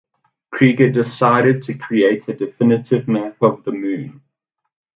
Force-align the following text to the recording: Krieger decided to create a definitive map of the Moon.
Krieger 0.49 0.89
decided 0.91 1.61
to 1.61 1.75
create 1.77 2.27
a 2.27 2.33
definitive 2.33 3.07
map 3.07 3.39
of 3.43 3.63
the 3.65 3.71
Moon. 3.71 4.23